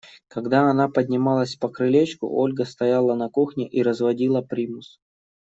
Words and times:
Когда 0.29 0.63
она 0.67 0.89
поднималась 0.89 1.55
по 1.57 1.69
крылечку, 1.69 2.27
Ольга 2.27 2.65
стояла 2.65 3.13
на 3.13 3.29
кухне 3.29 3.69
и 3.69 3.83
разводила 3.83 4.41
примус. 4.41 4.99